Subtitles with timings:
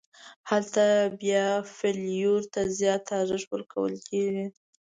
[0.49, 0.83] هلته
[1.21, 1.45] بیا
[1.75, 4.45] فلېور ته زیات ارزښت ورکول کېږي.